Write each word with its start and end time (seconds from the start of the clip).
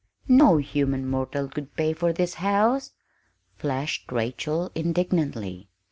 no 0.27 0.57
human 0.57 1.07
mortal 1.07 1.47
could 1.47 1.75
pay 1.75 1.93
for 1.93 2.11
this 2.11 2.33
house!" 2.41 2.89
flashed 3.59 4.11
Rachel 4.11 4.71
indignantly. 4.73 5.69